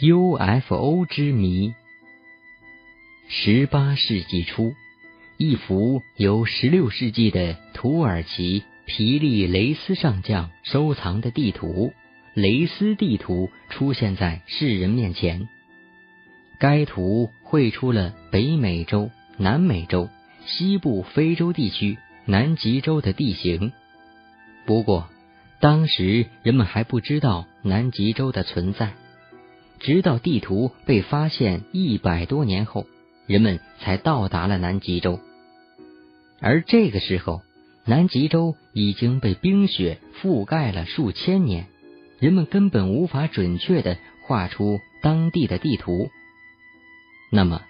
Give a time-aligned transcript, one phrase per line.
[0.00, 1.72] UFO 之谜。
[3.28, 4.74] 十八世纪初，
[5.36, 11.92] 一幅由十六世纪的土耳其皮利雷斯上将收藏的地图——
[12.34, 15.48] 雷斯地图出现在世人面前。
[16.58, 20.08] 该图绘出了北美洲、南美洲、
[20.44, 23.70] 西部非洲地区、南极洲的地形。
[24.66, 25.08] 不过，
[25.60, 28.92] 当时人们还不知道南极洲的存在。
[29.84, 32.86] 直到地图被发现一百多年后，
[33.26, 35.20] 人们才到达了南极洲。
[36.40, 37.42] 而这个时候，
[37.84, 41.66] 南极洲已经被冰雪覆盖了数千年，
[42.18, 46.08] 人们根本无法准确的画出当地的地图。
[47.30, 47.60] 那么，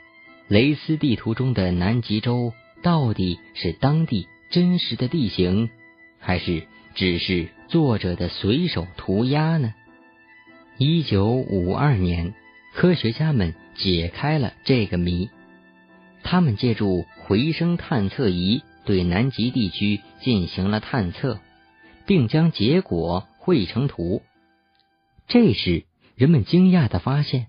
[0.47, 5.69] 雷斯地图中的南极洲到底是当地真实的地形，
[6.21, 6.63] 还是
[6.95, 9.75] 只是作者的随手涂鸦呢？
[10.77, 12.35] 一九五二年，
[12.75, 15.31] 科学家们解开了这个谜。
[16.25, 21.39] 他们借助回声探测仪对南极地区进行了探测，
[22.07, 24.23] 并将结果绘成图。
[25.29, 25.85] 这时，
[26.17, 27.47] 人们惊讶的发现，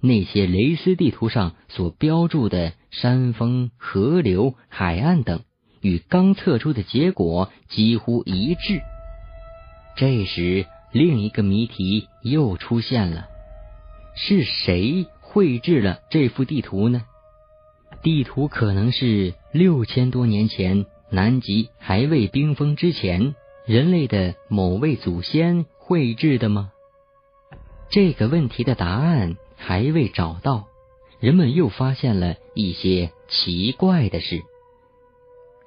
[0.00, 5.44] 那些雷斯地图上所标注的山峰、河流、海岸等，
[5.82, 8.80] 与刚测出的结果几乎一致。
[9.96, 10.66] 这时，
[10.96, 13.28] 另一个谜题又出现了：
[14.14, 17.02] 是谁绘制了这幅地图呢？
[18.02, 23.34] 地图可能是六千多年前南极还未冰封之前，
[23.66, 26.72] 人类的某位祖先绘制的吗？
[27.90, 30.66] 这个问题的答案还未找到，
[31.20, 34.40] 人们又发现了一些奇怪的事。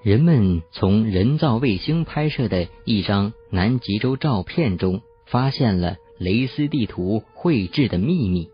[0.01, 5.03] 人们从人造卫星拍摄的一张南极洲照片中。
[5.29, 8.49] 发现了雷斯地图绘制的秘密。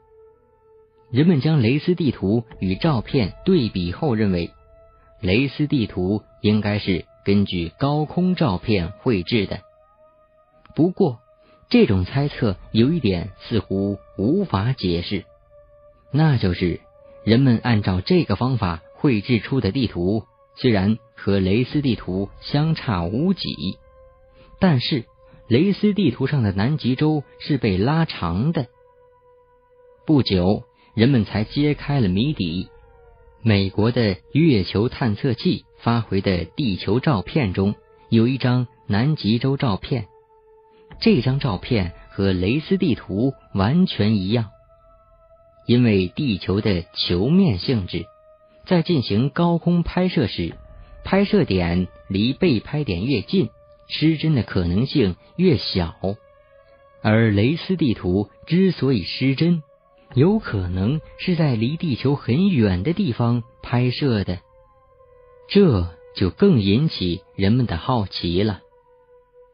[1.09, 4.52] 人们将雷斯地图与照片对比后，认为
[5.22, 9.62] 雷斯地图应该是根据高空照片绘制的。
[10.75, 11.19] 不过，
[11.69, 15.24] 这种猜测有一点似乎无法解释，
[16.12, 16.81] 那就是
[17.24, 20.24] 人们按照这个方法绘制出的地图，
[20.56, 23.78] 虽然和雷斯地图相差无几，
[24.59, 25.06] 但是。
[25.47, 28.66] 雷斯地图上的南极洲是被拉长的。
[30.06, 30.63] 不久，
[30.95, 32.69] 人们才揭开了谜底。
[33.44, 37.75] 美国的月球探测器发回的地球照片中
[38.09, 40.07] 有一张南极洲照片，
[41.00, 44.50] 这张照片和雷斯地图完全一样。
[45.67, 48.05] 因为地球的球面性质，
[48.66, 50.55] 在进行高空拍摄时，
[51.03, 53.50] 拍摄点离被拍点越近。
[53.88, 55.96] 失真的可能性越小，
[57.01, 59.62] 而雷斯地图之所以失真，
[60.13, 64.40] 有可能是在离地球很远的地方拍摄的，
[65.47, 68.62] 这就更引起人们的好奇了。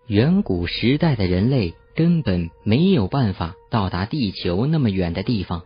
[0.07, 5.63] 远古时代的人类根本没有办法到达地球那么远的地方，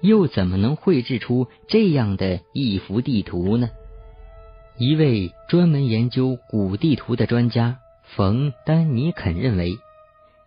[0.00, 3.68] 又怎么能绘制出这样的一幅地图呢？
[4.78, 7.79] 一位专门研究古地图的专家。
[8.16, 9.78] 冯·丹尼肯认为，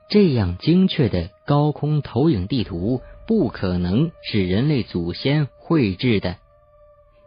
[0.10, 6.38] 这样精确的高空投影地图不可能是人类祖先绘制的。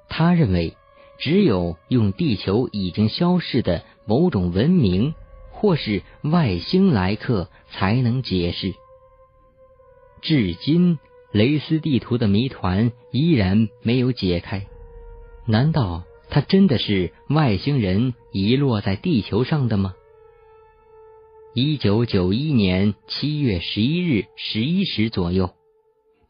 [0.08, 0.76] 他认为，
[1.18, 5.14] 只有用地球已经消逝的某种文明
[5.50, 8.74] 或是外星来客才能解释。
[10.20, 10.98] 至今，
[11.32, 14.66] 雷斯地图的谜团依然没有解开。
[15.46, 19.94] 难道它真的是外星人遗落在地球上的吗？
[21.58, 25.54] 一九九一年七月十一日十一时左右，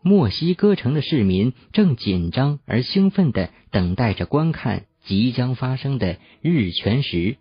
[0.01, 7.39] 墨西哥城的市民正紧张而兴奋的等待着观看即将发生的日全食。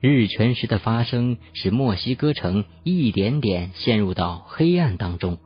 [0.00, 5.38] 日全食的发生使墨西哥城一点点陷入到黑暗当中。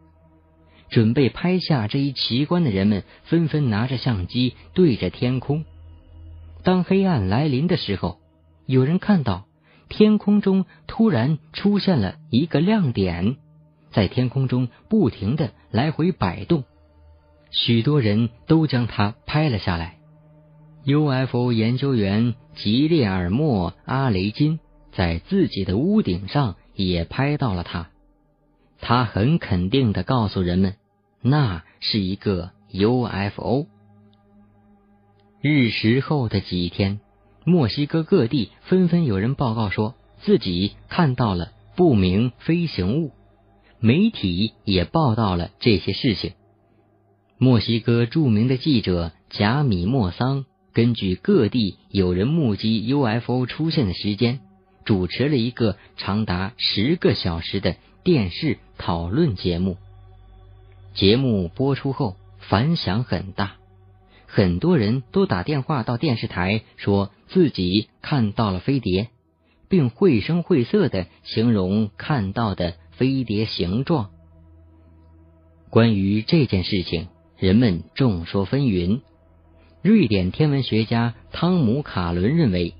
[0.88, 5.66] 准备拍下这一奇观的人们纷纷拿着相机对着天空。
[6.64, 8.16] 当黑暗来临的时候，
[8.64, 9.49] 有人看到。
[9.90, 13.36] 天空中突然出现了一个亮点，
[13.90, 16.62] 在天空中不停的来回摆动，
[17.50, 19.98] 许多人都将它拍了下来。
[20.84, 24.60] UFO 研究员吉列尔莫·阿雷金
[24.92, 27.88] 在自己的屋顶上也拍到了它，
[28.80, 30.76] 他很肯定的告诉人们，
[31.20, 33.66] 那是一个 UFO。
[35.42, 37.00] 日食后的几天。
[37.44, 43.12] 墨西哥各地纷纷有人报告说自己看到了不明飞行物，
[43.78, 46.32] 媒体也报道了这些事情。
[47.38, 50.44] 墨西哥著名的记者贾米莫桑
[50.74, 54.40] 根据各地有人目击 UFO 出现的时间，
[54.84, 59.78] 主持了一个长达十个小时的电视讨论节目。
[60.92, 63.54] 节目播出后反响很大，
[64.26, 69.08] 很多人都打电话到电视台说自己看到了飞碟，
[69.68, 74.10] 并绘声绘色的形容看到的飞碟形状。
[75.70, 77.08] 关于这件事情。
[77.40, 79.00] 人们众说纷纭。
[79.80, 82.74] 瑞典天文学家汤姆·卡伦认为，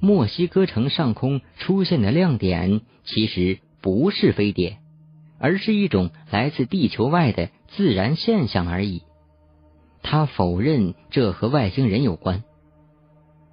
[0.00, 4.76] 墨西哥城上空出现的亮点其实不是飞碟，
[5.38, 9.00] 而是一种来自地球外的自然现象而已。
[10.02, 12.44] 他否认这和外星人有关。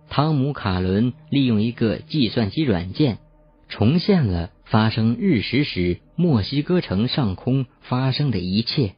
[0.10, 3.20] 汤姆·卡伦利用一个计算机软件，
[3.68, 8.96] 重现了发生日食时墨西哥城上空发生的一切，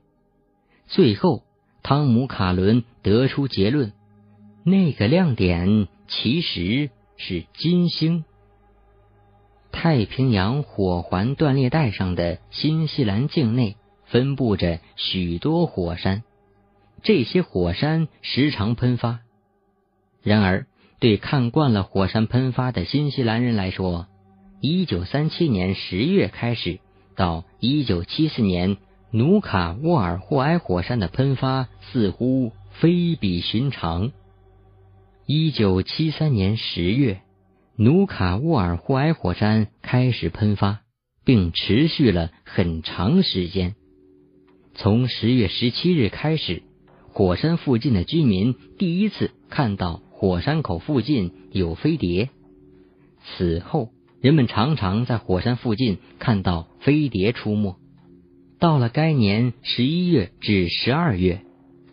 [0.88, 1.44] 最后。
[1.84, 3.92] 汤姆·卡伦得出结论：
[4.64, 8.24] 那个亮点其实是金星。
[9.72, 16.22] 太平洋火环断裂带上的新西兰境内分布着许多火山，
[17.02, 19.22] 这些火山时常喷发。
[20.22, 20.68] 然而，
[21.02, 24.06] 对看惯了火山喷发的新西兰人来说，
[24.62, 26.80] 一九三七年十月开始
[27.16, 28.78] 到一九七四年。
[29.14, 34.14] 努卡沃尔霍埃火山的喷发似乎非比寻常。
[35.26, 37.20] 一九七三年十月，
[37.76, 40.80] 努卡沃尔霍埃火山开始喷发，
[41.26, 43.76] 并持续了很长时间。
[44.76, 46.64] 从十月十七日开始，
[47.10, 52.30] 火山附近的居民第一次看到火山口附近有飞碟。
[53.26, 53.90] 此后，
[54.22, 57.78] 人们常常在火山附近看到飞碟出没。
[58.60, 61.42] 到了该年十一月至十二月，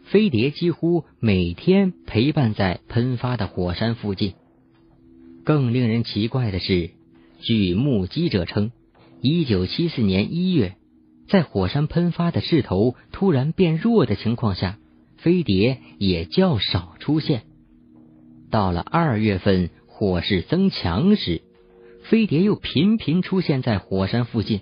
[0.05, 4.35] 飞碟几乎每天陪伴在喷发的火山附近。
[5.43, 6.91] 更令人奇怪的是，
[7.41, 8.73] 据目击者称，
[9.23, 10.75] 一九七四年一月，
[11.31, 14.79] 在火山喷发的势头突然变弱的情况下，
[15.17, 17.45] 飞碟也较少出现。
[18.50, 21.43] 到了二月份，火势增强时，
[22.05, 24.61] 飞碟又频频出现在火山附近。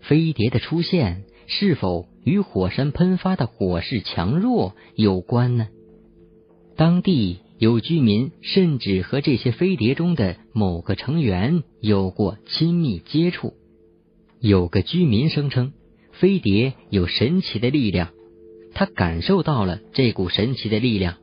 [0.00, 5.68] 飞碟的出现是否与火山喷发的火势强弱有关呢？
[6.76, 13.54] 当地有居民甚至和这些飞碟中的某个成员有过亲密接触。
[14.40, 15.72] 有个居民声称，
[16.10, 18.10] 飞碟有神奇的力量，
[18.74, 21.18] 他感受到了这股神奇的力量。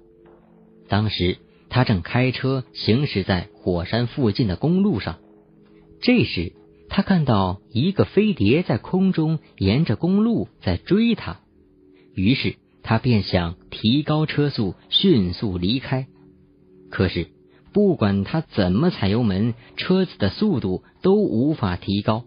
[0.90, 1.38] 当时
[1.70, 5.20] 他正开车行驶在火山附近的公路上，
[6.02, 6.54] 这时。
[6.92, 11.40] 他看到一个飞碟在空中沿着公路在追他，
[12.16, 16.08] 于是他便想提高车速，迅速离开。
[16.90, 17.28] 可是
[17.74, 22.26] 不管他怎么踩油门，车子的速度都无法提高。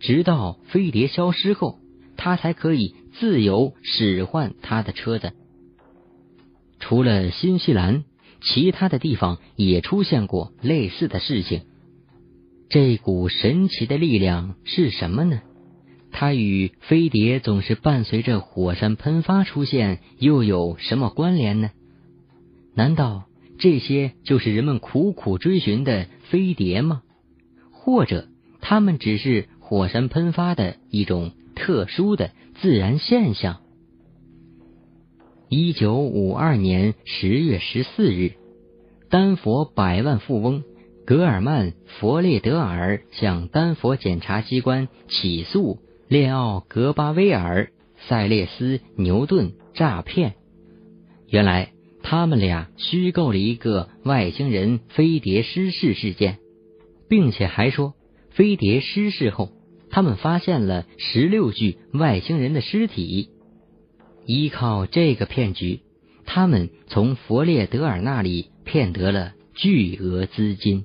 [0.00, 1.78] 直到飞碟消失后，
[2.16, 5.34] 他才可以自由使唤他的车子。
[6.82, 8.02] 除了新西兰，
[8.40, 11.62] 其他的地方也出现过类似的事情。
[12.68, 15.42] 这股神奇的力量是什么呢？
[16.10, 21.70] 它与飞碟总是伴随着火山喷发出现又有什么关联呢？
[22.74, 23.26] 难道
[23.58, 27.02] 这些就是人们苦苦追寻的飞碟吗？
[27.70, 28.26] 或者
[28.60, 33.61] 它们只是火山喷发的一种特殊的自然现象？
[35.54, 38.36] 一九五二年十月十四日，
[39.10, 40.62] 丹佛百万富翁。
[41.04, 45.78] 格尔曼·弗列德尔向丹佛检察机关起诉
[46.08, 47.70] 列奥·格巴威尔、
[48.08, 50.36] 塞列斯·牛顿诈骗。
[51.28, 56.38] 原来他们俩虚构了一个外星人飞碟失事事件，
[57.10, 57.92] 并且还说
[58.30, 59.50] 飞碟失事后，
[59.90, 63.28] 他们发现了十六具外星人的尸体。
[64.24, 65.80] 依靠这个骗局，
[66.24, 70.84] 他们从弗列德尔那里骗得了巨额资金。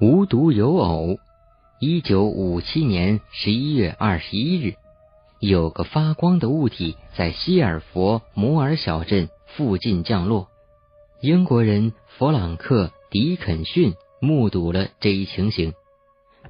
[0.00, 1.18] 无独有偶，
[1.80, 4.74] 一九五七年十一月二十一日，
[5.40, 10.48] 有个发光的物体在希尔佛摩尔小镇附近降落。
[11.20, 15.72] 英国人弗朗克·迪肯逊目睹了这一情形，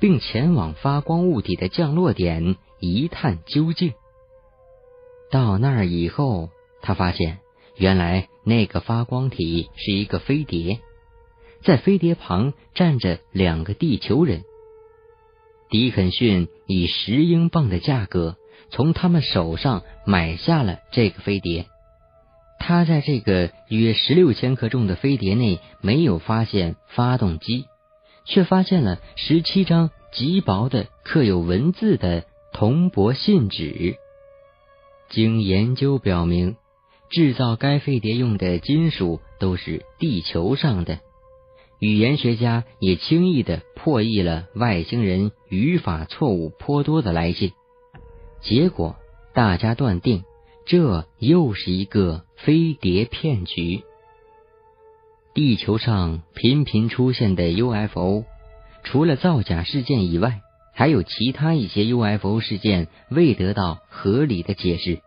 [0.00, 3.92] 并前往发光物体的降落点一探究竟。
[5.32, 6.50] 到那儿以后，
[6.82, 7.38] 他发现
[7.76, 10.78] 原来那个发光体是一个飞碟。
[11.62, 14.44] 在飞碟旁站着两个地球人。
[15.70, 18.36] 迪肯逊以十英镑的价格
[18.68, 21.64] 从他们手上买下了这个飞碟。
[22.58, 27.64] 他在这个约十六千克重的飞碟内没有发现发动机，
[28.26, 33.96] 却发现了十七张极薄的刻有文字的铜箔信纸。
[35.12, 36.57] 经研究表明，
[37.11, 41.00] 制造该飞碟用的金属都是地球上的。
[41.78, 47.52] 语言学家也轻易的破译了外星人语法错误颇多的来信，
[48.40, 48.97] 结果
[49.35, 50.25] 大家断定
[50.64, 53.83] 这又是一个飞碟骗局。
[55.35, 58.25] 地球上频频出现的 UFO，
[58.85, 60.40] 除了造假事件以外，
[60.72, 65.00] 还有其他一些 UFO 事件未得到合理的解释。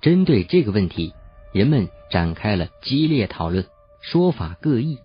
[0.00, 1.12] 针对这个问题，
[1.52, 3.66] 人们展开了激烈讨论，
[4.00, 4.98] 说法各异。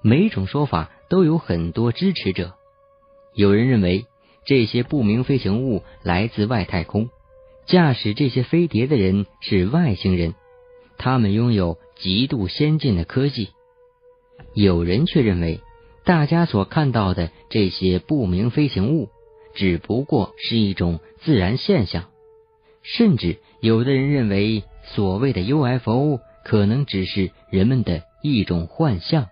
[0.00, 2.54] 每种说法都有很多支持者。
[3.34, 4.06] 有人认为
[4.44, 7.08] 这些不明飞行物来自外太空，
[7.66, 10.34] 驾驶这些飞碟的人是外星人，
[10.98, 13.50] 他们拥有极度先进的科技。
[14.54, 15.60] 有人却认为，
[16.04, 19.08] 大家所看到的这些不明飞行物
[19.54, 22.04] 只不过是一种自然现象，
[22.82, 29.28] 甚至有的人认为，所谓的 UFO 可能只是人们的一种幻象。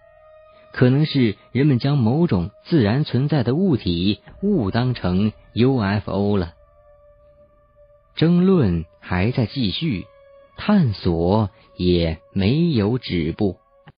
[0.73, 6.55] 可能是人们将某种自然存在的物体误当成 UFO 了。
[8.15, 10.07] 争论还在继续，
[10.57, 13.57] 探索也没有止步。